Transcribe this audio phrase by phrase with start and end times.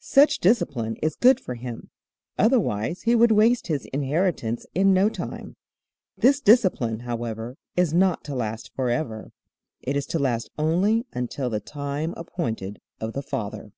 [0.00, 1.90] Such discipline is good for him,
[2.38, 5.56] otherwise he would waste his inheritance in no time.
[6.16, 9.30] This discipline, however, is not to last forever.
[9.82, 13.72] It is to last only until 'the time appointed of the father.'"